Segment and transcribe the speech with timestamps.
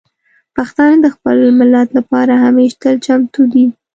[0.55, 3.65] پښتانه د خپل ملت لپاره همیشه تل چمتو دي.